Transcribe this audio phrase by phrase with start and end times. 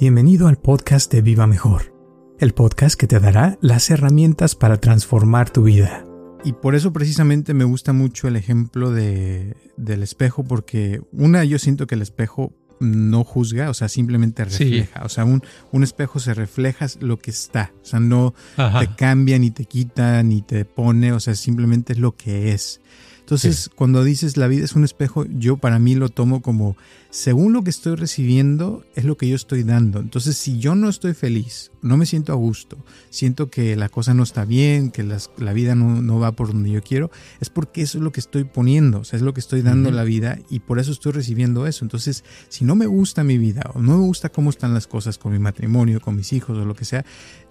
[0.00, 1.92] Bienvenido al podcast de Viva Mejor,
[2.38, 6.04] el podcast que te dará las herramientas para transformar tu vida.
[6.44, 11.58] Y por eso precisamente me gusta mucho el ejemplo de, del espejo, porque una, yo
[11.58, 15.02] siento que el espejo no juzga, o sea, simplemente refleja.
[15.04, 15.42] O sea, un,
[15.72, 17.72] un, espejo se refleja lo que está.
[17.82, 21.98] O sea, no te cambia, ni te quita, ni te pone, o sea, simplemente es
[21.98, 22.80] lo que es.
[23.28, 26.78] Entonces, cuando dices la vida es un espejo, yo para mí lo tomo como,
[27.10, 30.00] según lo que estoy recibiendo, es lo que yo estoy dando.
[30.00, 32.78] Entonces, si yo no estoy feliz, no me siento a gusto,
[33.10, 36.80] siento que la cosa no está bien, que la vida no, va por donde yo
[36.80, 39.60] quiero, es porque eso es lo que estoy poniendo, o sea, es lo que estoy
[39.60, 41.84] dando a la vida y por eso estoy recibiendo eso.
[41.84, 45.18] Entonces, si no me gusta mi vida o no me gusta cómo están las cosas
[45.18, 47.04] con mi matrimonio, con mis hijos o lo que sea,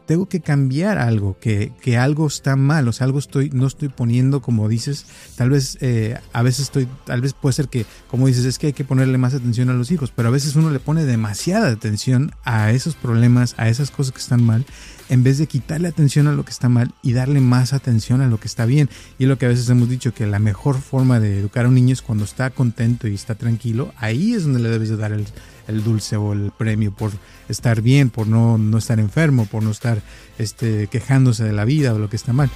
[0.07, 3.89] tengo que cambiar algo, que, que, algo está mal, o sea, algo estoy, no estoy
[3.89, 8.25] poniendo como dices, tal vez eh, a veces estoy, tal vez puede ser que, como
[8.25, 10.71] dices, es que hay que ponerle más atención a los hijos, pero a veces uno
[10.71, 14.65] le pone demasiada atención a esos problemas, a esas cosas que están mal,
[15.09, 18.27] en vez de quitarle atención a lo que está mal y darle más atención a
[18.27, 18.89] lo que está bien.
[19.17, 21.75] Y lo que a veces hemos dicho, que la mejor forma de educar a un
[21.75, 25.11] niño es cuando está contento y está tranquilo, ahí es donde le debes de dar
[25.11, 25.25] el,
[25.67, 27.11] el dulce o el premio por
[27.49, 30.01] estar bien, por no, no estar enfermo, por no estar
[30.37, 32.49] este, quejándose de la vida o lo que está mal.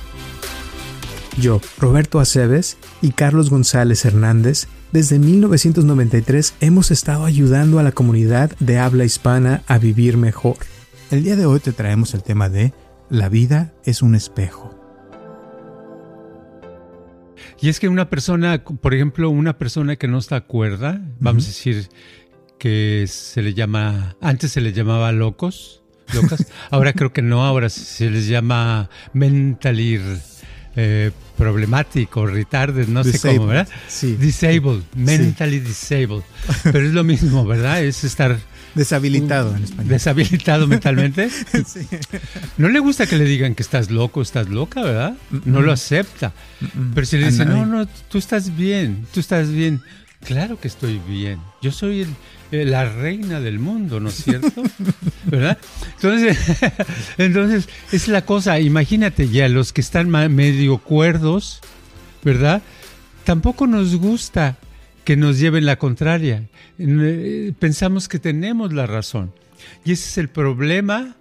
[1.37, 8.51] Yo, Roberto Aceves y Carlos González Hernández, desde 1993 hemos estado ayudando a la comunidad
[8.59, 10.57] de habla hispana a vivir mejor.
[11.11, 12.73] El día de hoy te traemos el tema de
[13.09, 14.73] La vida es un espejo.
[17.59, 21.47] Y es que una persona, por ejemplo, una persona que no está cuerda, vamos a
[21.47, 21.89] decir,
[22.57, 27.67] que se le llama, antes se le llamaba locos, locas, ahora creo que no, ahora
[27.67, 29.99] se les llama mentally
[30.77, 33.67] eh, problemático, retarded, no sé cómo, ¿verdad?
[33.89, 34.15] Sí.
[34.15, 36.23] Disabled, mentally disabled.
[36.63, 37.83] Pero es lo mismo, ¿verdad?
[37.83, 38.39] Es estar...
[38.75, 39.89] Deshabilitado en español.
[39.89, 41.29] Deshabilitado mentalmente.
[41.65, 41.87] sí.
[42.57, 45.15] No le gusta que le digan que estás loco, estás loca, ¿verdad?
[45.45, 46.33] No lo acepta.
[46.93, 49.81] Pero si le dicen, no, no, tú estás bien, tú estás bien.
[50.23, 51.39] Claro que estoy bien.
[51.61, 52.09] Yo soy el,
[52.51, 54.63] eh, la reina del mundo, ¿no es cierto?
[55.25, 55.57] ¿Verdad?
[55.95, 56.37] Entonces,
[57.17, 61.59] entonces, es la cosa, imagínate ya, los que están medio cuerdos,
[62.23, 62.61] ¿verdad?
[63.23, 64.57] Tampoco nos gusta
[65.03, 66.47] que nos lleven la contraria.
[66.77, 69.33] Eh, pensamos que tenemos la razón.
[69.85, 71.15] Y ese es el problema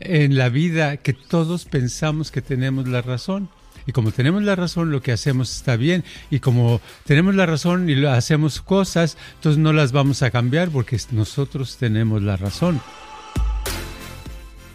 [0.00, 3.48] en la vida, que todos pensamos que tenemos la razón.
[3.86, 6.04] Y como tenemos la razón, lo que hacemos está bien.
[6.30, 10.98] Y como tenemos la razón y hacemos cosas, entonces no las vamos a cambiar porque
[11.12, 12.80] nosotros tenemos la razón.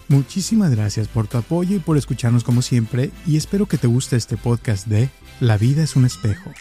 [0.07, 4.15] Muchísimas gracias por tu apoyo y por escucharnos como siempre y espero que te guste
[4.15, 6.51] este podcast de La vida es un espejo.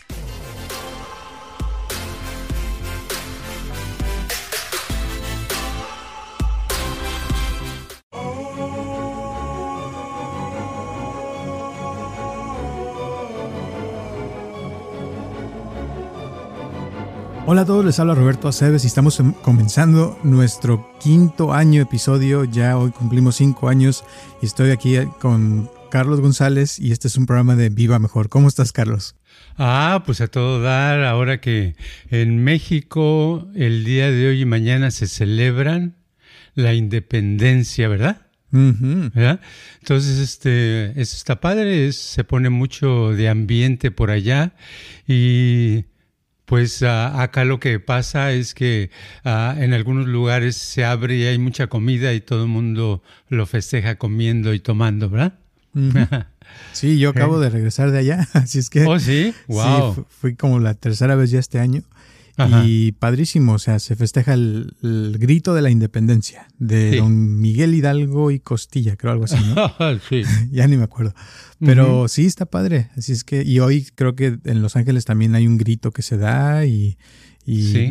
[17.51, 22.45] Hola a todos, les habla Roberto Aceves y estamos em, comenzando nuestro quinto año episodio.
[22.45, 24.05] Ya hoy cumplimos cinco años
[24.43, 28.29] y estoy aquí eh, con Carlos González y este es un programa de Viva Mejor.
[28.29, 29.17] ¿Cómo estás, Carlos?
[29.57, 31.05] Ah, pues a todo dar.
[31.05, 31.75] Ahora que
[32.11, 35.97] en México el día de hoy y mañana se celebran
[36.55, 38.27] la independencia, ¿verdad?
[38.51, 39.41] ¿verdad?
[39.81, 44.53] Entonces, este, eso está padre, se pone mucho de ambiente por allá
[45.07, 45.87] y
[46.49, 48.91] pues ah, acá lo que pasa es que
[49.23, 53.45] ah, en algunos lugares se abre y hay mucha comida y todo el mundo lo
[53.45, 55.35] festeja comiendo y tomando, ¿verdad?
[56.73, 58.87] sí, yo acabo de regresar de allá, así es que...
[58.87, 59.95] Oh, sí, wow.
[59.95, 61.83] Sí, fui como la tercera vez ya este año.
[62.65, 68.31] Y padrísimo, o sea, se festeja el, grito de la independencia de don Miguel Hidalgo
[68.31, 69.73] y Costilla, creo algo así, ¿no?
[70.09, 70.23] sí.
[70.53, 71.15] ya ni me acuerdo.
[71.61, 72.91] Pero sí, está padre.
[72.97, 76.03] Así es que, y hoy creo que en Los Ángeles también hay un grito que
[76.03, 76.97] se da y,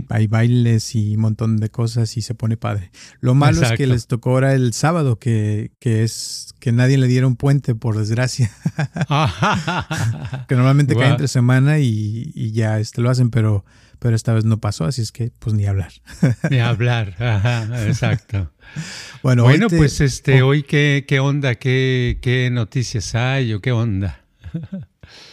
[0.09, 2.91] hay bailes y un montón de cosas y se pone padre.
[3.21, 7.07] Lo malo es que les tocó ahora el sábado, que, que es que nadie le
[7.07, 8.51] diera un puente, por desgracia.
[10.47, 13.65] que normalmente cae entre semana y, y ya este, lo hacen, pero
[13.99, 15.91] pero esta vez no pasó, así es que pues ni hablar.
[16.49, 18.51] Ni hablar, ajá, exacto.
[19.23, 20.47] bueno, bueno pues este, oh.
[20.47, 24.23] hoy qué, qué onda, qué, qué noticias hay o qué onda.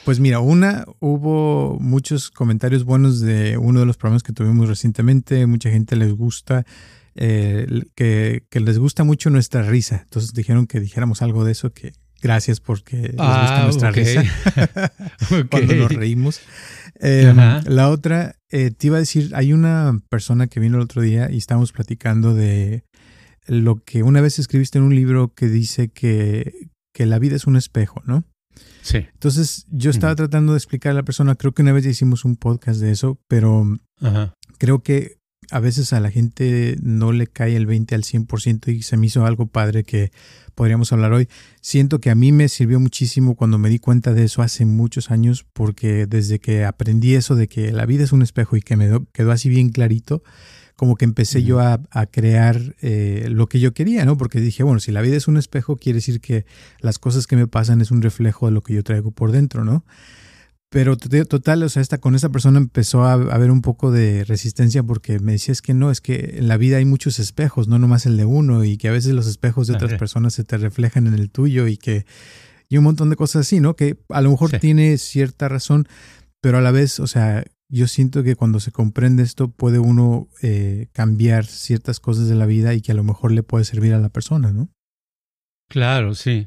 [0.05, 5.46] Pues mira, una, hubo muchos comentarios buenos de uno de los programas que tuvimos recientemente,
[5.46, 6.64] mucha gente les gusta,
[7.17, 11.72] eh, que, que, les gusta mucho nuestra risa, entonces dijeron que dijéramos algo de eso,
[11.72, 11.93] que
[12.25, 14.25] gracias porque les gusta ah, nuestra risa
[15.50, 16.41] cuando nos reímos.
[16.99, 21.03] Em, la otra, eh, te iba a decir, hay una persona que vino el otro
[21.03, 22.85] día y estábamos platicando de,
[23.47, 27.47] lo que una vez escribiste en un libro que dice que, que la vida es
[27.47, 28.25] un espejo, ¿no?
[28.81, 29.06] Sí.
[29.12, 32.25] Entonces yo estaba tratando de explicar a la persona, creo que una vez ya hicimos
[32.25, 33.67] un podcast de eso, pero
[34.59, 35.19] creo que
[35.50, 39.06] a veces a la gente no le cae el 20 al 100% y se me
[39.06, 40.12] hizo algo padre que
[40.55, 41.29] podríamos hablar hoy.
[41.61, 45.11] Siento que a mí me sirvió muchísimo cuando me di cuenta de eso hace muchos
[45.11, 48.76] años, porque desde que aprendí eso de que la vida es un espejo y que
[48.76, 50.23] me quedó así bien clarito,
[50.76, 51.81] como que empecé yo a,
[52.11, 54.17] crear eh, lo que yo quería, ¿no?
[54.17, 56.46] Porque dije, bueno, si la vida es un espejo, quiere decir que
[56.81, 59.64] las cosas que me pasan es un reflejo de lo que yo traigo por dentro,
[59.64, 59.85] ¿no?
[60.70, 64.82] Pero total, o sea, esta, con esa persona empezó a, haber un poco de resistencia
[64.82, 67.78] porque me decía, es que no, es que en la vida hay muchos espejos, no
[67.78, 70.56] nomás el de uno, y que a veces los espejos de otras personas se te
[70.58, 72.06] reflejan en el tuyo y que...
[72.69, 73.76] Y un montón de cosas así, ¿no?
[73.76, 75.87] Que a lo mejor tiene cierta razón,
[76.40, 80.28] pero a la vez, o sea, yo siento que cuando se comprende esto puede uno
[80.43, 83.94] eh, cambiar ciertas cosas de la vida y que a lo mejor le puede servir
[83.94, 84.70] a la persona, ¿no?
[85.69, 86.46] Claro, sí.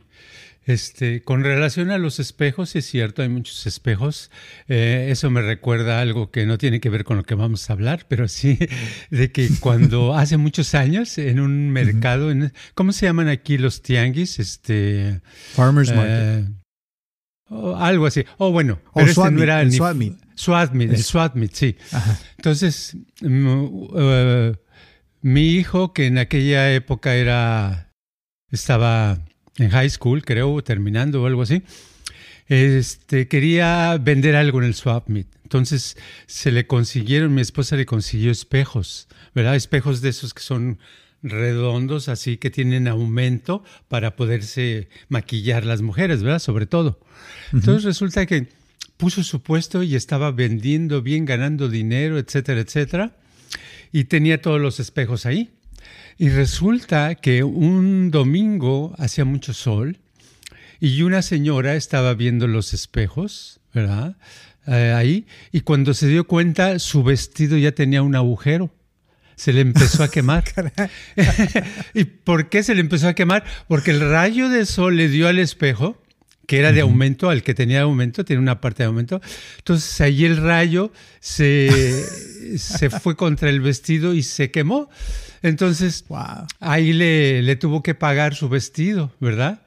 [0.68, 4.30] Este, con relación a los espejos, es cierto, hay muchos espejos.
[4.68, 7.74] Eh, eso me recuerda algo que no tiene que ver con lo que vamos a
[7.74, 8.60] hablar, pero sí
[9.10, 13.82] de que cuando hace muchos años en un mercado, en, ¿cómo se llaman aquí los
[13.82, 14.40] tianguis?
[14.40, 15.22] Este,
[15.54, 16.50] Farmers Market.
[16.50, 18.26] Eh, algo así.
[18.38, 20.16] Oh, bueno, pero este no era el Swatmeet.
[20.36, 21.78] Swatmeet, el sí.
[22.36, 23.66] Entonces, mm,
[23.98, 24.56] eh,
[25.22, 27.94] mi hijo, que en aquella época era,
[28.52, 29.26] estaba
[29.58, 31.64] en high school, creo, terminando o algo así,
[32.48, 35.28] este, quería vender algo en el swap meet.
[35.44, 39.56] Entonces se le consiguieron, mi esposa le consiguió espejos, ¿verdad?
[39.56, 40.80] Espejos de esos que son
[41.24, 46.40] redondos, así que tienen aumento para poderse maquillar las mujeres, ¿verdad?
[46.40, 47.00] Sobre todo.
[47.54, 48.48] Entonces resulta que
[48.98, 53.16] puso su puesto y estaba vendiendo bien, ganando dinero, etcétera, etcétera.
[53.92, 55.52] Y tenía todos los espejos ahí.
[56.18, 60.00] Y resulta que un domingo hacía mucho sol
[60.80, 64.16] y una señora estaba viendo los espejos, ¿verdad?
[64.66, 68.72] Eh, ahí, y cuando se dio cuenta, su vestido ya tenía un agujero.
[69.36, 70.44] Se le empezó a quemar.
[71.94, 73.44] ¿Y por qué se le empezó a quemar?
[73.68, 76.02] Porque el rayo de sol le dio al espejo,
[76.48, 79.22] que era de aumento, al que tenía aumento, tiene una parte de aumento.
[79.58, 82.06] Entonces ahí el rayo se,
[82.58, 84.90] se fue contra el vestido y se quemó.
[85.44, 86.06] Entonces,
[86.60, 89.62] ahí le, le, tuvo que pagar su vestido, ¿verdad?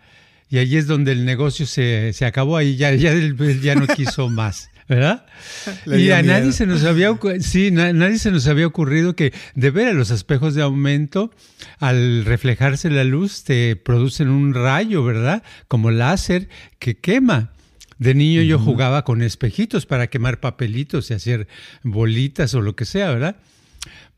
[0.49, 4.29] Y ahí es donde el negocio se, se acabó, ahí ya, ya, ya no quiso
[4.31, 4.71] más.
[4.91, 5.25] ¿Verdad?
[5.87, 9.87] y a nadie se nos había sí, nadie se nos había ocurrido que de ver
[9.87, 11.31] a los espejos de aumento
[11.79, 15.45] al reflejarse la luz te producen un rayo, ¿verdad?
[15.69, 16.49] Como láser
[16.81, 17.53] que quema.
[17.99, 21.47] De niño yo jugaba con espejitos para quemar papelitos y hacer
[21.85, 23.37] bolitas o lo que sea, ¿verdad?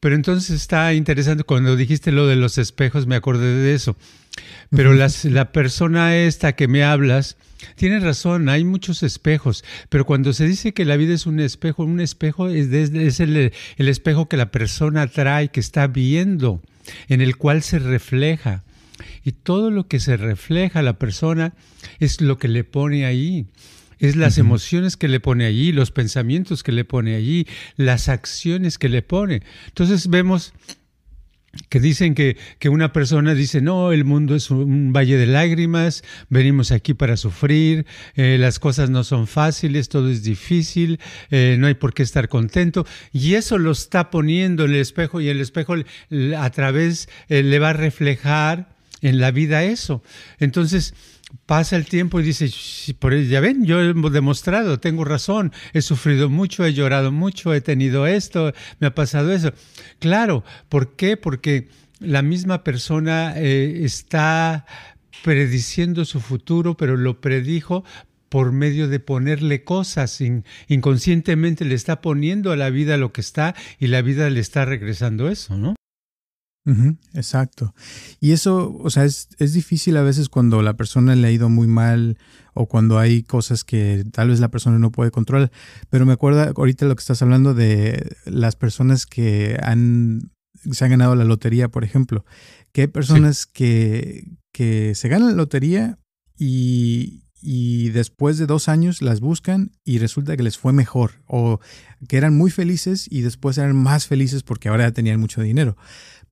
[0.00, 3.96] Pero entonces está interesante, cuando dijiste lo de los espejos me acordé de eso.
[4.70, 7.36] Pero la persona esta que me hablas,
[7.76, 11.84] tiene razón, hay muchos espejos, pero cuando se dice que la vida es un espejo,
[11.84, 16.60] un espejo es, es el, el espejo que la persona trae, que está viendo,
[17.08, 18.62] en el cual se refleja.
[19.24, 21.54] Y todo lo que se refleja la persona
[21.98, 23.46] es lo que le pone ahí
[24.02, 28.76] es las emociones que le pone allí, los pensamientos que le pone allí, las acciones
[28.76, 29.42] que le pone.
[29.68, 30.54] Entonces vemos
[31.68, 36.02] que dicen que, que, una persona dice, no, el mundo es un valle de lágrimas,
[36.30, 40.98] venimos aquí para sufrir, eh, las cosas no son fáciles, todo es difícil,
[41.30, 45.20] eh, no hay por qué estar contento, y eso lo está poniendo en el espejo
[45.20, 45.74] y el espejo
[46.38, 50.02] a través eh, le va a reflejar en la vida eso.
[50.38, 50.94] Entonces,
[51.46, 56.64] pasa el tiempo y dice, ya ven, yo he demostrado, tengo razón, he sufrido mucho,
[56.64, 59.52] he llorado mucho, he tenido esto, me ha pasado eso.
[59.98, 61.16] Claro, ¿por qué?
[61.16, 61.68] Porque
[62.00, 64.66] la misma persona eh, está
[65.22, 67.84] prediciendo su futuro, pero lo predijo
[68.28, 70.22] por medio de ponerle cosas,
[70.68, 74.64] inconscientemente le está poniendo a la vida lo que está y la vida le está
[74.64, 75.74] regresando eso, ¿no?
[77.14, 77.74] Exacto.
[78.20, 81.48] Y eso, o sea, es, es, difícil a veces cuando la persona le ha ido
[81.48, 82.18] muy mal
[82.54, 85.50] o cuando hay cosas que tal vez la persona no puede controlar.
[85.90, 90.30] Pero me acuerdo ahorita lo que estás hablando de las personas que han,
[90.70, 92.24] se han ganado la lotería, por ejemplo.
[92.72, 95.98] Que hay personas que, que se ganan la lotería
[96.38, 101.58] y, y después de dos años las buscan y resulta que les fue mejor o
[102.08, 105.76] que eran muy felices y después eran más felices porque ahora ya tenían mucho dinero.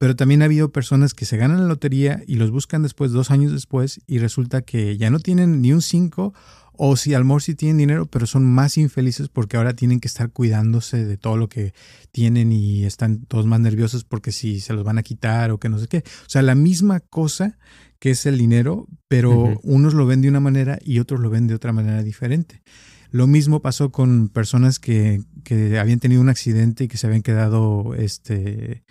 [0.01, 3.31] Pero también ha habido personas que se ganan la lotería y los buscan después, dos
[3.31, 6.33] años después, y resulta que ya no tienen ni un 5
[6.73, 10.01] O si a lo mejor sí tienen dinero, pero son más infelices porque ahora tienen
[10.01, 11.75] que estar cuidándose de todo lo que
[12.13, 15.69] tienen y están todos más nerviosos porque si se los van a quitar o que
[15.69, 15.99] no sé qué.
[15.99, 17.59] O sea, la misma cosa
[17.99, 21.47] que es el dinero, pero unos lo ven de una manera y otros lo ven
[21.47, 22.63] de otra manera diferente.
[23.11, 27.21] Lo mismo pasó con personas que, que habían tenido un accidente y que se habían
[27.21, 28.83] quedado este,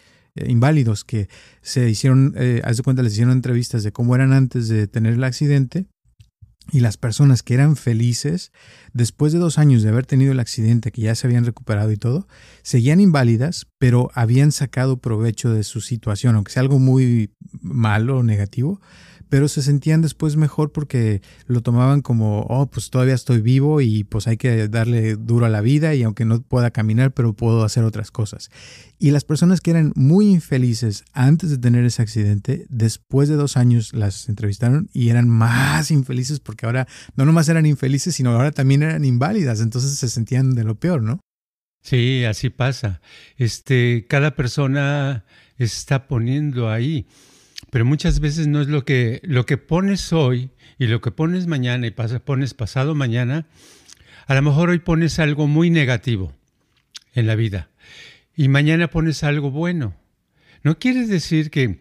[0.48, 1.30] inválidos, que
[1.62, 5.14] se hicieron, eh, haz de cuenta, les hicieron entrevistas de cómo eran antes de tener
[5.14, 5.86] el accidente.
[6.72, 8.52] Y las personas que eran felices,
[8.94, 11.98] después de dos años de haber tenido el accidente, que ya se habían recuperado y
[11.98, 12.28] todo,
[12.62, 18.24] seguían inválidas, pero habían sacado provecho de su situación, aunque sea algo muy malo o
[18.24, 18.82] negativo,
[19.30, 24.04] pero se sentían después mejor porque lo tomaban como, oh, pues todavía estoy vivo y
[24.04, 27.64] pues hay que darle duro a la vida y aunque no pueda caminar, pero puedo
[27.64, 28.50] hacer otras cosas.
[28.98, 33.56] Y las personas que eran muy infelices antes de tener ese accidente, después de dos
[33.56, 38.52] años las entrevistaron y eran más infelices porque ahora no nomás eran infelices, sino ahora
[38.52, 41.22] también eran inválidas, entonces se sentían de lo peor, ¿no?
[41.82, 43.00] Sí, así pasa.
[43.38, 45.24] Este, cada persona
[45.58, 47.08] está poniendo ahí
[47.72, 51.48] pero muchas veces no es lo que, lo que pones hoy y lo que pones
[51.48, 53.48] mañana y pones pasado mañana,
[54.28, 56.34] a lo mejor hoy pones algo muy negativo
[57.14, 57.70] en la vida
[58.36, 59.96] y mañana pones algo bueno.
[60.64, 61.80] No quiere decir que,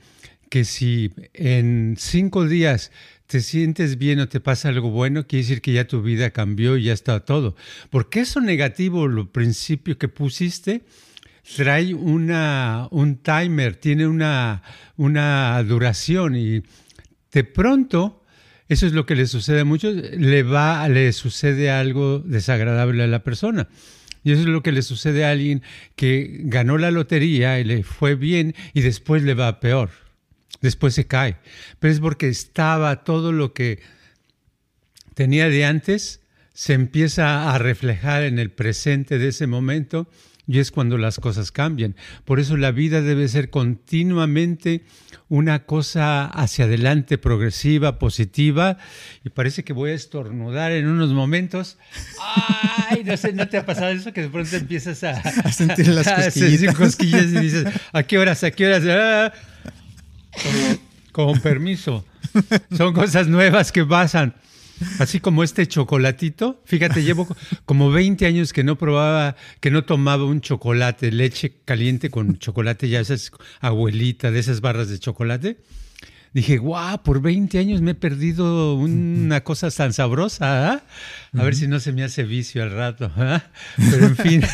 [0.51, 2.91] que si en cinco días
[3.27, 6.77] te sientes bien o te pasa algo bueno, quiere decir que ya tu vida cambió
[6.77, 7.55] y ya está todo.
[7.91, 10.83] Porque eso negativo, lo principio que pusiste,
[11.57, 14.63] trae una, un timer, tiene una,
[14.97, 16.63] una duración y
[17.33, 18.25] de pronto,
[18.69, 23.07] eso es lo que le sucede a muchos, le va, le sucede algo desagradable a
[23.07, 23.69] la persona.
[24.25, 25.63] Y eso es lo que le sucede a alguien
[25.97, 29.91] que ganó la lotería y le fue bien y después le va peor.
[30.61, 31.37] Después se cae.
[31.79, 33.81] Pero es porque estaba todo lo que
[35.15, 36.21] tenía de antes,
[36.53, 40.11] se empieza a reflejar en el presente de ese momento
[40.49, 41.95] y es cuando las cosas cambian.
[42.25, 44.83] Por eso la vida debe ser continuamente
[45.29, 48.79] una cosa hacia adelante, progresiva, positiva.
[49.25, 51.77] Y parece que voy a estornudar en unos momentos.
[52.89, 54.15] Ay, no sé, ¿no te ha pasado eso?
[54.15, 56.09] Que de pronto empiezas a, sentir las
[56.77, 57.27] cosquillas.
[57.27, 58.43] y dices, ¿a qué horas?
[58.43, 58.83] ¿A qué horas?
[58.89, 59.33] Ah,
[61.13, 62.07] con permiso.
[62.75, 64.35] Son cosas nuevas que pasan.
[64.99, 66.63] Así como este chocolatito.
[66.65, 67.27] Fíjate, llevo
[67.65, 72.89] como 20 años que no probaba, que no tomaba un chocolate, leche caliente con chocolate,
[72.89, 75.59] ya esas abuelita de esas barras de chocolate.
[76.35, 80.73] Dije, guau, por 20 años me he perdido una cosa tan sabrosa.
[80.73, 80.83] ¿ah?
[81.37, 83.11] A ver si no se me hace vicio al rato.
[83.17, 83.43] ¿ah?
[83.77, 84.43] Pero en fin.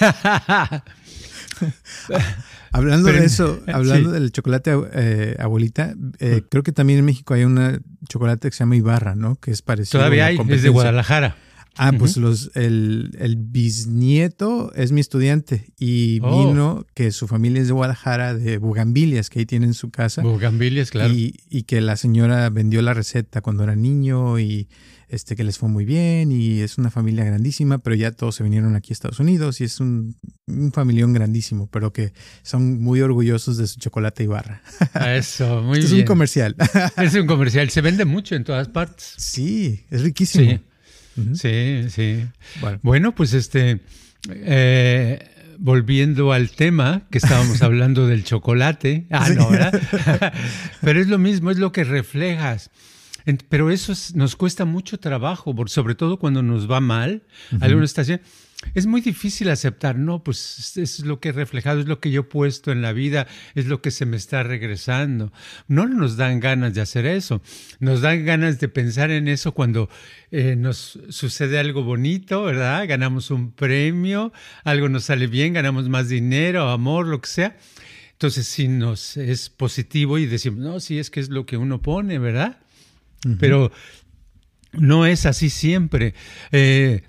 [2.75, 7.45] Hablando de eso, hablando del chocolate eh, abuelita, eh, creo que también en México hay
[7.45, 9.37] una chocolate que se llama Ibarra, ¿no?
[9.37, 10.01] Que es parecido.
[10.01, 11.37] Todavía hay, es de Guadalajara.
[11.77, 16.49] Ah, pues los, el, el, bisnieto es mi estudiante y oh.
[16.49, 20.23] vino que su familia es de Guadalajara, de Bugambilias, que ahí tienen su casa.
[20.23, 21.13] Bugambilias, claro.
[21.13, 24.69] Y, y que la señora vendió la receta cuando era niño y
[25.15, 28.43] este, que les fue muy bien y es una familia grandísima, pero ya todos se
[28.43, 30.17] vinieron aquí a Estados Unidos y es un,
[30.47, 34.63] un familión grandísimo, pero que son muy orgullosos de su chocolate y barra.
[35.07, 35.87] Eso, muy bien.
[35.87, 36.57] Es un comercial.
[36.97, 39.15] Es un comercial, se vende mucho en todas partes.
[39.17, 40.61] Sí, es riquísimo.
[41.35, 42.25] Sí, sí.
[42.83, 43.15] Bueno.
[43.15, 43.81] pues este,
[44.29, 49.81] eh, volviendo al tema que estábamos hablando del chocolate, ah, no, ¿verdad?
[50.81, 52.71] pero es lo mismo, es lo que reflejas.
[53.49, 57.23] Pero eso nos cuesta mucho trabajo, sobre todo cuando nos va mal.
[57.61, 58.21] Alguna estación.
[58.73, 62.23] Es muy difícil aceptar, no, pues es lo que he reflejado, es lo que yo
[62.23, 65.33] he puesto en la vida, es lo que se me está regresando.
[65.69, 67.43] No nos dan ganas de hacer eso,
[67.79, 69.91] nos dan ganas de pensar en eso cuando
[70.31, 72.89] eh, nos sucede algo bonito, ¿verdad?
[72.89, 74.33] Ganamos un premio,
[74.65, 77.57] algo nos sale bien, ganamos más dinero, amor, lo que sea.
[78.13, 81.83] Entonces, si nos es positivo y decimos, no, sí, es que es lo que uno
[81.83, 82.64] pone, ¿verdad?
[83.39, 83.73] Pero
[84.73, 86.15] no es así siempre.
[86.53, 87.03] Eh,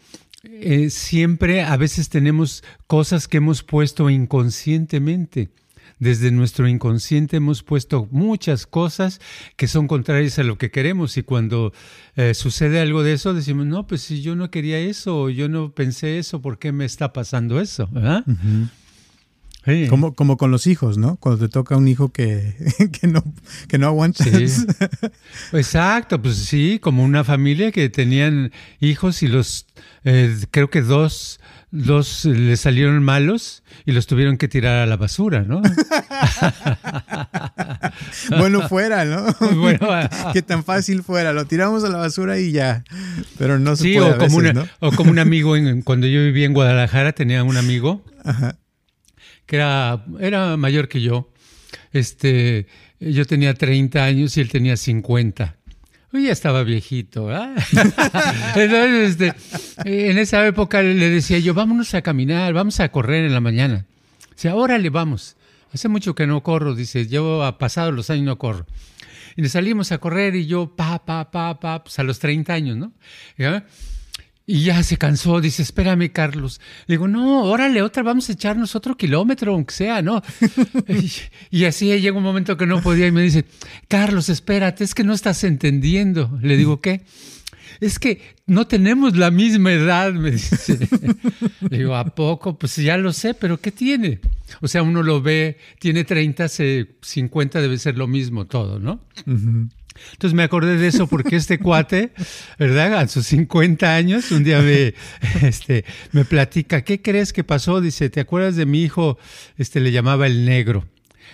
[0.44, 5.50] eh, siempre a veces tenemos cosas que hemos puesto inconscientemente.
[5.98, 9.22] Desde nuestro inconsciente hemos puesto muchas cosas
[9.56, 11.72] que son contrarias a lo que queremos y cuando
[12.18, 15.72] eh, sucede algo de eso decimos, no, pues si yo no quería eso, yo no
[15.72, 17.90] pensé eso, ¿por qué me está pasando eso?
[19.90, 21.18] Como, como con los hijos, ¿no?
[21.18, 22.54] Cuando te toca un hijo que,
[23.02, 23.24] que no,
[23.68, 24.28] que no aguantas.
[25.54, 29.66] Exacto, pues sí, como una familia que tenían hijos y los,
[30.04, 31.40] eh, creo que dos,
[31.72, 35.64] dos le salieron malos y los tuvieron que tirar a la basura, ¿no?
[38.38, 39.26] bueno fuera, ¿no?
[39.56, 39.88] Bueno,
[40.32, 42.84] que tan fácil fuera, lo tiramos a la basura y ya.
[43.40, 44.38] Pero no se puede o, como
[44.80, 48.04] o como un amigo, en, cuando yo vivía en Guadalajara, tenía un amigo
[49.46, 51.32] que era, era mayor que yo.
[51.92, 52.68] Este,
[53.00, 55.58] yo tenía 30 años y él tenía 50
[56.24, 57.30] ya estaba viejito,
[58.56, 59.34] Entonces, este,
[59.86, 63.86] en esa época le decía yo, vámonos a caminar, vamos a correr en la mañana.
[64.30, 65.36] O sea, órale, vamos.
[65.74, 68.66] Hace mucho que no corro, dice, yo ha pasado los años no corro.
[69.36, 72.54] Y nos salimos a correr y yo, pa, pa, pa, pa, pues a los 30
[72.54, 72.94] años, ¿no?
[74.48, 76.62] Y ya se cansó, dice, espérame, Carlos.
[76.86, 80.22] Le digo, no, órale, otra, vamos a echarnos otro kilómetro, aunque sea, ¿no?
[81.50, 83.46] y, así llega un momento que no podía y me dice,
[83.88, 86.38] Carlos, espérate, es que no estás entendiendo.
[86.44, 87.02] Le digo, ¿qué?
[87.82, 90.78] Es que no tenemos la misma edad, me dice.
[91.70, 92.58] Le digo, ¿a poco?
[92.58, 94.20] Pues ya lo sé, pero ¿qué tiene?
[94.62, 96.48] O sea, uno lo ve, tiene 30,
[97.02, 99.02] 50, debe ser lo mismo todo, ¿no?
[100.14, 102.12] Entonces me acordé de eso porque este cuate,
[102.60, 102.96] ¿verdad?
[102.96, 104.94] A sus 50 años, un día me,
[105.42, 107.82] este, me platica, ¿qué crees que pasó?
[107.82, 109.18] Dice, ¿te acuerdas de mi hijo?
[109.58, 110.86] Este le llamaba el negro.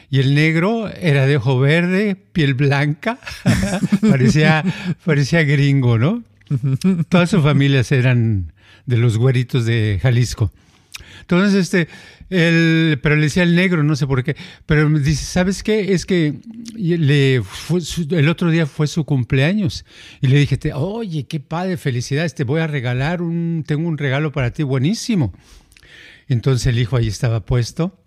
[0.10, 3.18] Y el negro era de ojo verde, piel blanca,
[4.02, 4.64] parecía,
[5.06, 6.24] parecía gringo, ¿no?
[7.08, 8.52] Todas sus familias eran
[8.86, 10.52] de los güeritos de Jalisco.
[11.22, 11.88] Entonces, este,
[12.30, 14.36] el, pero le decía el negro, no sé por qué.
[14.66, 15.94] Pero me dice, ¿sabes qué?
[15.94, 16.40] Es que
[16.76, 19.86] le el otro día fue su cumpleaños.
[20.22, 24.32] Y le dije, oye, qué padre, felicidades, te voy a regalar un, tengo un regalo
[24.32, 25.34] para ti buenísimo.
[26.28, 27.98] Entonces el hijo ahí estaba puesto.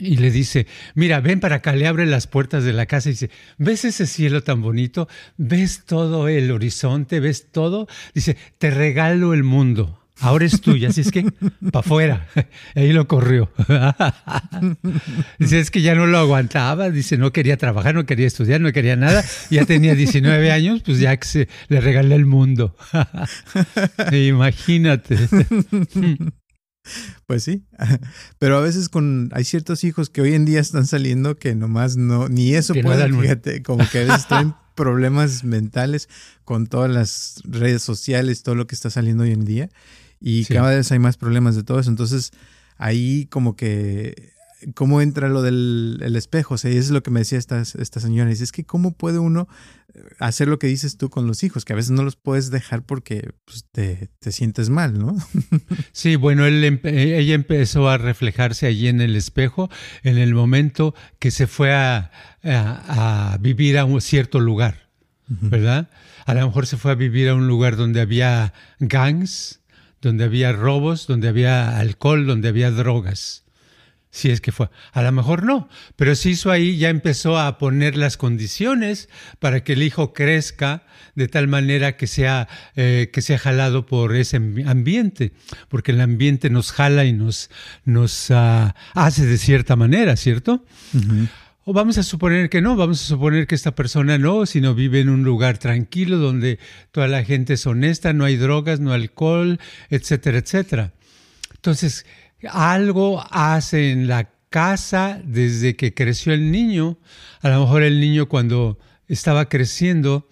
[0.00, 3.12] Y le dice, mira, ven para acá, le abre las puertas de la casa y
[3.12, 5.06] dice, ¿ves ese cielo tan bonito?
[5.36, 7.20] ¿Ves todo el horizonte?
[7.20, 7.86] ¿Ves todo?
[8.12, 11.24] Dice, te regalo el mundo ahora es tuya, así es que
[11.72, 12.28] para afuera.
[12.74, 13.50] Ahí lo corrió.
[15.38, 18.72] Dice, es que ya no lo aguantaba, dice, no quería trabajar, no quería estudiar, no
[18.72, 19.24] quería nada.
[19.50, 22.76] Ya tenía 19 años, pues ya que se le regalé el mundo.
[24.12, 25.16] Imagínate.
[27.26, 27.64] Pues sí,
[28.38, 31.96] pero a veces con hay ciertos hijos que hoy en día están saliendo que nomás
[31.96, 36.08] no ni eso pueden, fíjate, como que a veces están problemas mentales
[36.44, 39.70] con todas las redes sociales, todo lo que está saliendo hoy en día
[40.26, 41.90] y cada vez hay más problemas de todo eso.
[41.90, 42.30] Entonces,
[42.78, 44.32] ahí como que,
[44.74, 46.54] ¿cómo entra lo del espejo?
[46.54, 48.30] O sea, eso es lo que me decía esta, esta señora.
[48.30, 49.48] Dice, es que ¿cómo puede uno
[49.92, 51.66] eh, hacer lo que dices tú con los hijos?
[51.66, 55.14] Que a veces no los puedes dejar porque pues, te, sientes mal, ¿no?
[55.92, 59.68] Sí, bueno, él, ella empezó a reflejarse allí en el espejo
[60.04, 62.10] en el momento que se fue a,
[62.42, 64.88] a, vivir a un cierto lugar,
[65.28, 65.90] ¿verdad?
[66.24, 69.60] A lo mejor se fue a vivir a un lugar donde había gangs,
[70.04, 73.44] donde había robos, donde había alcohol, donde había drogas.
[74.10, 74.70] Si es que fue.
[74.92, 79.08] A lo mejor no, pero se hizo ahí, ya empezó a poner las condiciones
[79.40, 80.84] para que el hijo crezca
[81.16, 85.32] de tal manera que sea, eh, que sea jalado por ese ambiente,
[85.68, 87.50] porque el ambiente nos jala y nos,
[87.84, 90.64] nos ah, hace de cierta manera, ¿cierto?
[91.66, 95.00] O vamos a suponer que no, vamos a suponer que esta persona no, sino vive
[95.00, 96.58] en un lugar tranquilo donde
[96.90, 100.92] toda la gente es honesta, no hay drogas, no hay alcohol, etcétera, etcétera.
[101.54, 102.04] Entonces,
[102.50, 106.98] algo hace en la casa desde que creció el niño.
[107.40, 110.28] A lo mejor el niño cuando estaba creciendo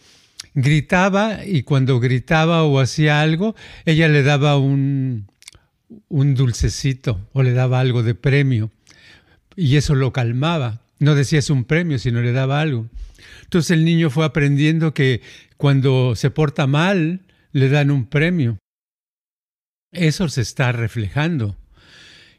[0.53, 5.31] gritaba y cuando gritaba o hacía algo, ella le daba un,
[6.09, 8.71] un dulcecito o le daba algo de premio
[9.57, 10.82] y eso lo calmaba.
[11.03, 12.89] No decía es un premio, sino le daba algo.
[13.43, 15.21] Entonces el niño fue aprendiendo que
[15.57, 18.59] cuando se porta mal, le dan un premio.
[19.91, 21.57] Eso se está reflejando.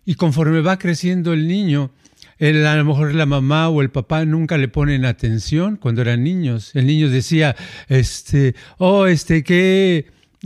[0.06, 1.91] Y conforme va creciendo el niño,
[2.38, 6.23] él, a lo mejor la mamá o el papá nunca le ponen atención cuando eran
[6.23, 6.73] niños.
[6.73, 7.58] El niño decía,
[7.89, 10.06] este, oh, este, qué,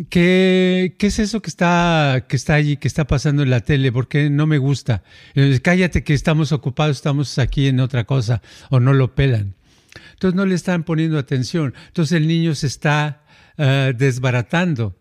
[0.09, 3.91] ¿Qué, ¿Qué, es eso que está, que está allí, que está pasando en la tele?
[3.91, 5.03] Porque no me gusta.
[5.63, 9.55] Cállate que estamos ocupados, estamos aquí en otra cosa, o no lo pelan.
[10.13, 11.73] Entonces no le están poniendo atención.
[11.87, 13.23] Entonces el niño se está
[13.57, 14.95] eh, desbaratando.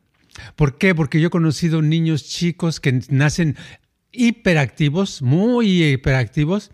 [0.54, 0.94] ¿Por qué?
[0.94, 3.56] Porque yo he conocido niños chicos que nacen
[4.12, 6.70] hiperactivos, muy hiperactivos,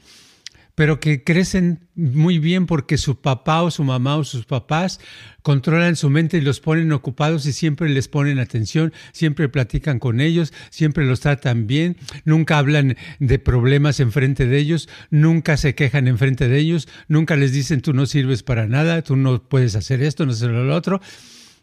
[0.75, 5.01] pero que crecen muy bien porque su papá o su mamá o sus papás
[5.43, 10.21] controlan su mente y los ponen ocupados y siempre les ponen atención, siempre platican con
[10.21, 16.09] ellos, siempre los tratan bien, nunca hablan de problemas enfrente de ellos, nunca se quejan
[16.09, 20.03] enfrente de ellos, nunca les dicen tú no sirves para nada, tú no puedes hacer
[20.03, 21.01] esto, no hacer lo otro.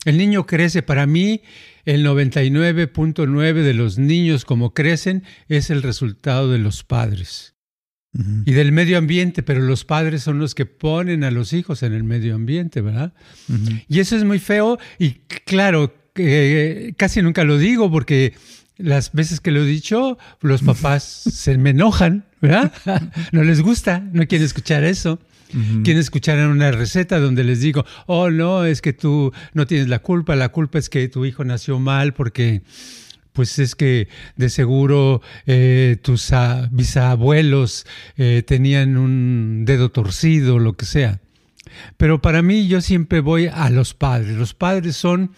[0.06, 1.42] El niño crece, para mí
[1.84, 7.59] el 99.9 de los niños como crecen es el resultado de los padres.
[8.46, 11.94] Y del medio ambiente, pero los padres son los que ponen a los hijos en
[11.94, 13.14] el medio ambiente, ¿verdad?
[13.88, 15.94] Y eso es muy feo y claro,
[16.98, 18.34] casi nunca lo digo porque
[18.78, 22.74] las veces que lo he dicho, los papás se me enojan, ¿verdad?
[23.32, 25.20] no les gusta, no quieren escuchar eso.
[25.84, 29.98] Quieren escuchar una receta donde les digo, oh no, es que tú no tienes la
[29.98, 32.62] culpa, la culpa es que tu hijo nació mal porque
[33.40, 36.30] pues es que de seguro eh, tus
[36.72, 41.22] bisabuelos eh, tenían un dedo torcido, lo que sea.
[41.96, 44.36] Pero para mí yo siempre voy a los padres.
[44.36, 45.32] Los padres son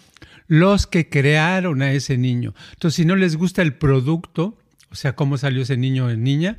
[0.47, 2.55] los que crearon a ese niño.
[2.73, 4.57] Entonces, si no les gusta el producto,
[4.89, 6.57] o sea, cómo salió ese niño o niña,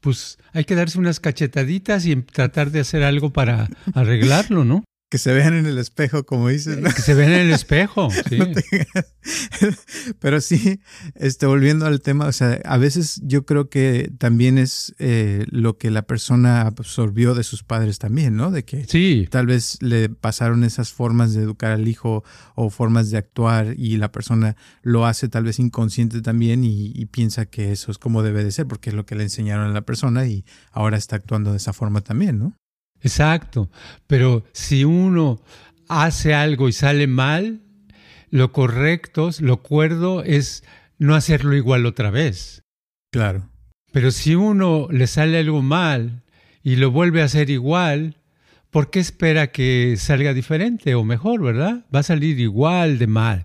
[0.00, 4.82] pues hay que darse unas cachetaditas y tratar de hacer algo para arreglarlo, ¿no?
[5.10, 6.78] Que se vean en el espejo, como dices.
[6.94, 8.38] Que se vean en el espejo, sí.
[10.18, 10.80] Pero sí,
[11.14, 15.78] este, volviendo al tema, o sea, a veces yo creo que también es eh, lo
[15.78, 18.50] que la persona absorbió de sus padres también, ¿no?
[18.50, 19.28] De que sí.
[19.30, 23.96] tal vez le pasaron esas formas de educar al hijo o formas de actuar y
[23.96, 28.22] la persona lo hace tal vez inconsciente también y, y piensa que eso es como
[28.22, 31.16] debe de ser porque es lo que le enseñaron a la persona y ahora está
[31.16, 32.56] actuando de esa forma también, ¿no?
[33.04, 33.70] Exacto,
[34.06, 35.40] pero si uno
[35.88, 37.60] hace algo y sale mal,
[38.30, 40.64] lo correcto, lo cuerdo es
[40.98, 42.62] no hacerlo igual otra vez.
[43.12, 43.50] Claro.
[43.92, 46.22] Pero si uno le sale algo mal
[46.62, 48.16] y lo vuelve a hacer igual,
[48.70, 51.84] ¿por qué espera que salga diferente o mejor, verdad?
[51.94, 53.44] Va a salir igual de mal.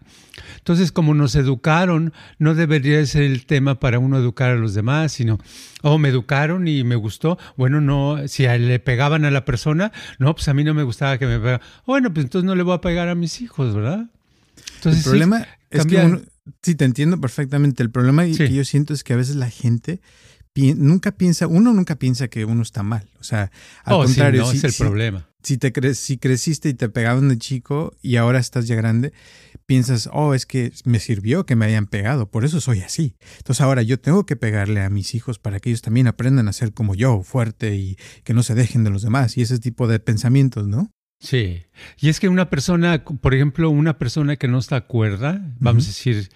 [0.58, 5.12] Entonces, como nos educaron, no debería ser el tema para uno educar a los demás,
[5.12, 5.38] sino,
[5.82, 7.38] oh, me educaron y me gustó.
[7.58, 11.18] Bueno, no, si le pegaban a la persona, no, pues a mí no me gustaba
[11.18, 11.62] que me pegaran.
[11.86, 14.08] Bueno, pues entonces no le voy a pegar a mis hijos, ¿verdad?
[14.76, 16.22] Entonces, el problema es que
[16.62, 17.84] sí, te entiendo perfectamente.
[17.84, 20.02] El problema que yo siento es que a veces la gente
[20.56, 23.08] nunca piensa, uno nunca piensa que uno está mal.
[23.20, 23.52] O sea,
[23.84, 25.29] al oh, contrario, sí, no, es el problema.
[25.42, 29.14] Si, te cre si creciste y te pegaban de chico y ahora estás ya grande,
[29.66, 33.16] piensas, oh, es que me sirvió que me hayan pegado, por eso soy así.
[33.38, 36.54] Entonces ahora yo tengo que pegarle a mis hijos para que ellos también aprendan a
[36.54, 39.88] ser como yo, fuerte y que no se dejen de los demás y ese tipo
[39.88, 40.92] de pensamientos, ¿no?
[41.20, 41.64] Sí,
[42.00, 45.88] y es que una persona, por ejemplo, una persona que no está cuerda, vamos a
[45.88, 46.30] decir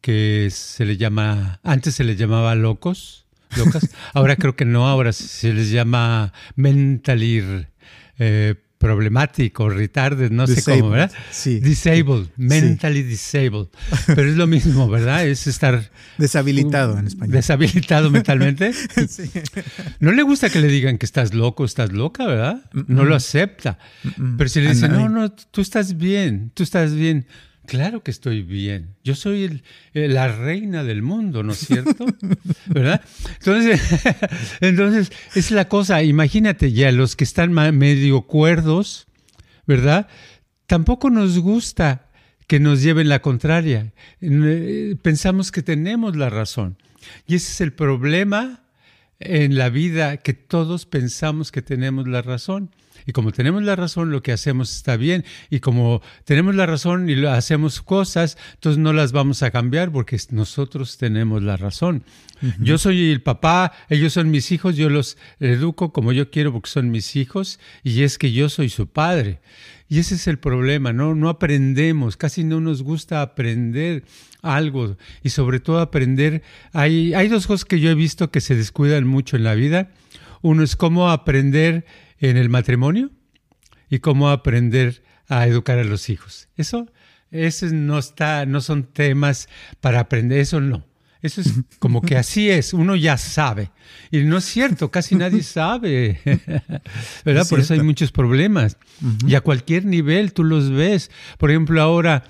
[0.00, 3.26] que se le llama, antes se le llamaba locos,
[3.56, 7.66] locas, ahora creo que no, ahora se les llama mentally
[8.18, 11.12] eh, problemático, retarded, no sé cómo, ¿verdad?
[11.30, 11.60] Sí.
[11.60, 13.68] Disabled, mentally disabled.
[14.06, 15.24] Pero es lo mismo, ¿verdad?
[15.24, 15.88] Es estar...
[16.18, 17.32] Deshabilitado en español.
[17.32, 18.72] Deshabilitado mentalmente.
[19.08, 19.30] sí.
[20.00, 22.64] No le gusta que le digan que estás loco, estás loca, ¿verdad?
[22.88, 23.78] No lo acepta.
[24.36, 27.26] Pero si le dicen, no, no, tú estás bien, tú estás bien.
[27.66, 28.96] Claro que estoy bien.
[29.04, 29.62] Yo soy
[29.94, 32.06] eh, la reina del mundo, ¿no es cierto?
[32.66, 33.02] ¿Verdad?
[33.38, 33.80] Entonces,
[34.60, 39.06] entonces, es la cosa, imagínate ya, los que están medio cuerdos,
[39.66, 40.08] ¿verdad?
[40.66, 42.08] Tampoco nos gusta
[42.46, 43.92] que nos lleven la contraria.
[44.20, 46.76] Eh, pensamos que tenemos la razón.
[47.26, 48.64] Y ese es el problema
[49.20, 52.70] en la vida, que todos pensamos que tenemos la razón.
[53.06, 55.24] Y como tenemos la razón, lo que hacemos está bien.
[55.50, 60.18] Y como tenemos la razón y hacemos cosas, entonces no las vamos a cambiar porque
[60.30, 62.04] nosotros tenemos la razón.
[62.58, 66.70] Yo soy el papá, ellos son mis hijos, yo los educo como yo quiero porque
[66.70, 69.40] son mis hijos y es que yo soy su padre.
[69.88, 71.14] Y ese es el problema, ¿no?
[71.14, 74.04] No aprendemos, casi no nos gusta aprender
[74.40, 76.42] algo y sobre todo aprender.
[76.72, 79.90] Hay, hay dos cosas que yo he visto que se descuidan mucho en la vida.
[80.40, 81.84] Uno es cómo aprender
[82.22, 83.10] en el matrimonio
[83.90, 86.48] y cómo aprender a educar a los hijos.
[86.56, 86.90] Eso,
[87.30, 89.48] eso no está, no son temas
[89.80, 90.86] para aprender, eso no.
[91.20, 93.70] Eso es como que así es, uno ya sabe.
[94.10, 96.20] Y no es cierto, casi nadie sabe.
[97.24, 97.46] ¿Verdad?
[97.48, 98.76] Por eso hay muchos problemas.
[99.26, 101.10] Y a cualquier nivel tú los ves.
[101.38, 102.24] Por ejemplo, ahora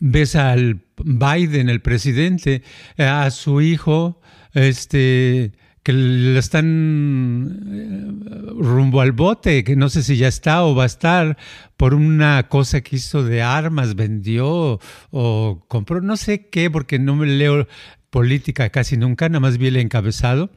[0.00, 2.62] ves al Biden, el presidente,
[2.98, 4.20] a su hijo,
[4.52, 5.52] este,
[5.86, 10.82] que le están eh, rumbo al bote, que no sé si ya está o va
[10.82, 11.38] a estar,
[11.76, 14.80] por una cosa que hizo de armas, vendió
[15.12, 17.68] o compró, no sé qué, porque no me leo
[18.10, 20.50] política casi nunca, nada más vi el encabezado.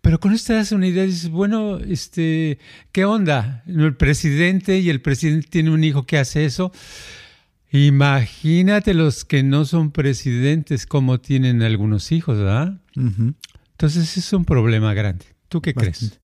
[0.00, 2.60] Pero con idea, dices, bueno, este,
[2.92, 3.64] ¿qué onda?
[3.66, 6.70] El presidente y el presidente tiene un hijo que hace eso.
[7.72, 12.78] Imagínate los que no son presidentes, cómo tienen algunos hijos, ¿verdad?
[13.82, 15.24] Entonces es un problema grande.
[15.48, 16.20] ¿Tú qué crees?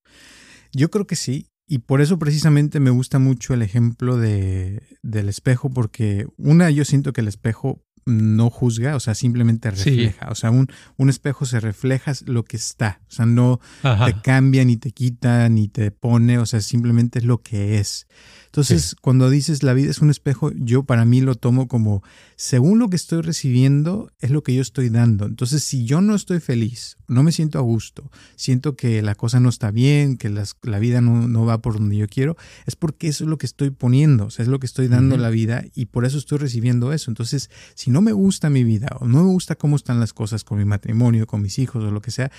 [0.72, 1.48] Yo creo que sí.
[1.66, 6.84] Y por eso precisamente me gusta mucho el ejemplo de, del espejo, porque una, yo
[6.84, 10.28] siento que el espejo no juzga, o sea, simplemente refleja.
[10.30, 13.00] O sea, un, un, espejo se refleja lo que está.
[13.08, 16.38] O sea, no te cambia, ni te quita, ni te pone.
[16.38, 18.06] O sea, simplemente es lo que es.
[18.48, 22.02] Entonces, cuando dices la vida es un espejo, yo para mí lo tomo como,
[22.34, 25.26] según lo que estoy recibiendo, es lo que yo estoy dando.
[25.26, 29.38] Entonces, si yo no estoy feliz, no me siento a gusto, siento que la cosa
[29.38, 33.24] no está bien, que la vida no, va por donde yo quiero, es porque eso
[33.24, 35.86] es lo que estoy poniendo, o sea, es lo que estoy dando la vida y
[35.86, 37.10] por eso estoy recibiendo eso.
[37.10, 40.44] Entonces, si no me gusta mi vida o no me gusta cómo están las cosas
[40.44, 42.30] con mi matrimonio, con mis hijos o lo que sea,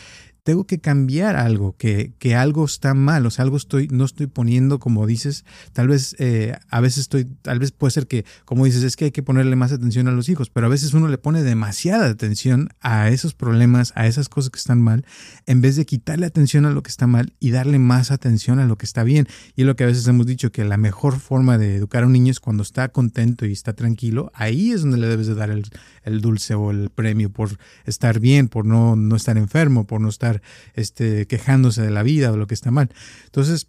[0.43, 4.27] tengo que cambiar algo, que, que algo está mal, o sea, algo estoy, no estoy
[4.27, 8.65] poniendo como dices, tal vez, eh, a veces estoy, tal vez puede ser que, como
[8.65, 11.07] dices, es que hay que ponerle más atención a los hijos, pero a veces uno
[11.07, 15.05] le pone demasiada atención a esos problemas, a esas cosas que están mal,
[15.45, 18.65] en vez de quitarle atención a lo que está mal y darle más atención a
[18.65, 19.27] lo que está bien.
[19.55, 22.07] Y es lo que a veces hemos dicho, que la mejor forma de educar a
[22.07, 25.35] un niño es cuando está contento y está tranquilo, ahí es donde le debes de
[25.35, 30.01] dar el, dulce o el premio por estar bien, por no, no estar enfermo, por
[30.01, 30.41] no estar
[30.73, 32.89] este, quejándose de la vida o lo que está mal.
[33.25, 33.67] Entonces,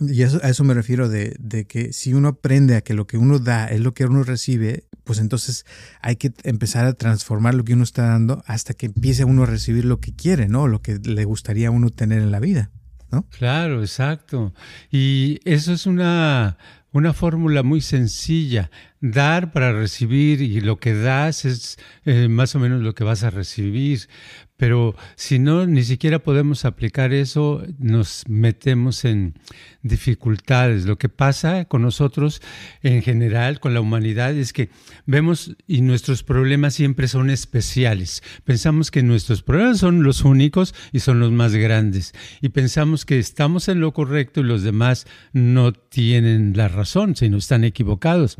[0.00, 3.16] y a eso me refiero de, de, que si uno aprende a que lo que
[3.16, 5.64] uno da es lo que uno recibe, pues entonces
[6.02, 9.46] hay que empezar a transformar lo que uno está dando hasta que empiece uno a
[9.46, 10.68] recibir lo que quiere, ¿no?
[10.68, 12.70] Lo que le gustaría a uno tener en la vida,
[13.10, 13.26] ¿no?
[13.30, 14.52] Claro, exacto.
[14.90, 16.58] Y eso es una,
[16.92, 22.58] una fórmula muy sencilla dar para recibir y lo que das es eh, más o
[22.58, 24.08] menos lo que vas a recibir.
[24.56, 29.34] Pero si no, ni siquiera podemos aplicar eso, nos metemos en
[29.82, 30.86] dificultades.
[30.86, 32.40] Lo que pasa con nosotros
[32.82, 34.70] en general, con la humanidad, es que
[35.04, 38.22] vemos y nuestros problemas siempre son especiales.
[38.44, 42.14] Pensamos que nuestros problemas son los únicos y son los más grandes.
[42.40, 47.36] Y pensamos que estamos en lo correcto y los demás no tienen la razón, sino
[47.36, 48.38] están equivocados.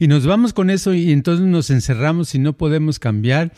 [0.00, 3.52] Y nos vamos con eso y entonces nos encerramos y no podemos cambiar.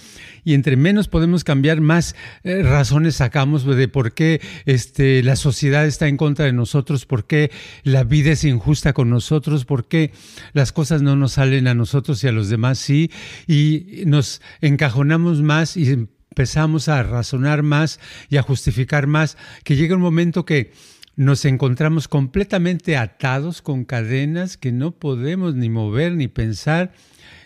[0.45, 5.87] Y entre menos podemos cambiar, más eh, razones sacamos de por qué este, la sociedad
[5.87, 7.53] está en contra de nosotros, por qué
[7.85, 10.11] la vida es injusta con nosotros, por qué
[10.53, 13.13] las cosas no nos salen a nosotros y a los demás sí.
[13.47, 18.01] Y nos encajonamos más y empezamos a razonar más
[18.31, 20.73] y a justificar más, que llega un momento que
[21.17, 26.93] nos encontramos completamente atados con cadenas que no podemos ni mover ni pensar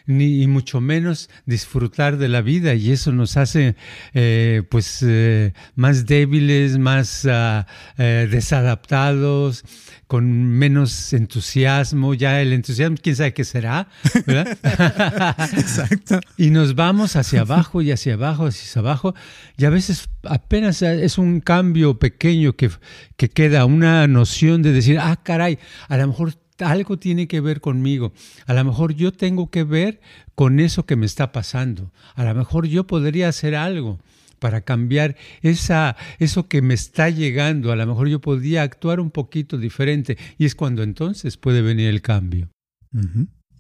[0.07, 3.77] ni mucho menos disfrutar de la vida y eso nos hace
[4.14, 9.64] eh, pues eh, más débiles, más eh, desadaptados,
[10.07, 13.88] con menos entusiasmo, ya el entusiasmo, quién sabe qué será,
[14.27, 14.57] ¿verdad?
[15.57, 16.21] Exacto.
[16.37, 19.14] y nos vamos hacia abajo y hacia abajo, hacia abajo,
[19.57, 22.71] y a veces apenas es un cambio pequeño que,
[23.16, 27.61] que queda, una noción de decir, ah, caray, a lo mejor algo tiene que ver
[27.61, 28.12] conmigo.
[28.47, 30.01] A lo mejor yo tengo que ver
[30.35, 31.92] con eso que me está pasando.
[32.14, 33.99] A lo mejor yo podría hacer algo
[34.38, 37.73] para cambiar esa, eso que me está llegando.
[37.73, 41.88] A lo mejor yo podría actuar un poquito diferente y es cuando entonces puede venir
[41.88, 42.51] el cambio.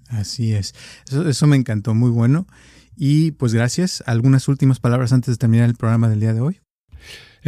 [0.08, 0.74] Así es.
[1.08, 2.46] Eso, eso me encantó, muy bueno.
[2.96, 4.02] Y pues gracias.
[4.06, 6.60] ¿Algunas últimas palabras antes de terminar el programa del día de hoy?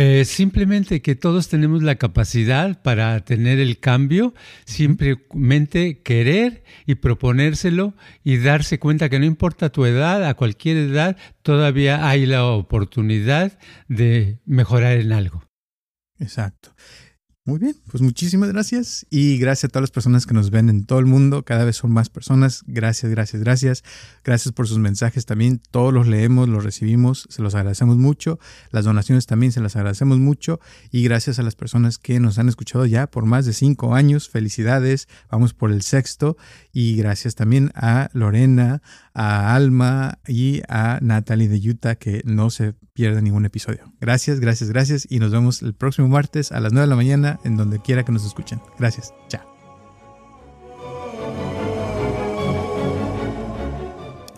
[0.00, 4.32] Eh, simplemente que todos tenemos la capacidad para tener el cambio,
[4.64, 11.16] simplemente querer y proponérselo y darse cuenta que no importa tu edad, a cualquier edad,
[11.42, 13.58] todavía hay la oportunidad
[13.88, 15.42] de mejorar en algo.
[16.20, 16.76] Exacto.
[17.48, 20.84] Muy bien, pues muchísimas gracias y gracias a todas las personas que nos ven en
[20.84, 21.44] todo el mundo.
[21.46, 22.62] Cada vez son más personas.
[22.66, 23.84] Gracias, gracias, gracias.
[24.22, 25.62] Gracias por sus mensajes también.
[25.70, 28.38] Todos los leemos, los recibimos, se los agradecemos mucho.
[28.70, 30.60] Las donaciones también se las agradecemos mucho.
[30.90, 34.28] Y gracias a las personas que nos han escuchado ya por más de cinco años.
[34.28, 35.08] Felicidades.
[35.30, 36.36] Vamos por el sexto.
[36.74, 38.82] Y gracias también a Lorena,
[39.18, 43.92] a Alma y a Natalie de Utah que no se pierda ningún episodio.
[44.00, 47.40] Gracias, gracias, gracias y nos vemos el próximo martes a las 9 de la mañana
[47.42, 48.60] en donde quiera que nos escuchen.
[48.78, 49.12] Gracias.
[49.28, 49.42] Chao.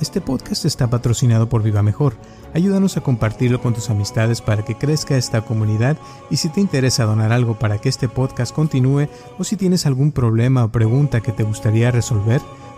[0.00, 2.14] Este podcast está patrocinado por Viva Mejor.
[2.54, 5.98] Ayúdanos a compartirlo con tus amistades para que crezca esta comunidad
[6.30, 10.12] y si te interesa donar algo para que este podcast continúe o si tienes algún
[10.12, 12.40] problema o pregunta que te gustaría resolver,